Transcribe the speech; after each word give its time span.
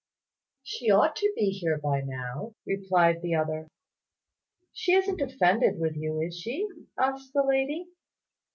"She 0.63 0.89
ought 0.89 1.15
to 1.17 1.31
be 1.37 1.51
here 1.51 1.77
by 1.77 2.01
now," 2.01 2.55
replied 2.65 3.21
the 3.21 3.35
other. 3.35 3.67
"She 4.73 4.93
isn't 4.93 5.21
offended 5.21 5.77
with 5.79 5.95
you; 5.95 6.21
is 6.21 6.39
she?" 6.39 6.67
asked 6.97 7.33
the 7.33 7.43
lady. 7.45 7.85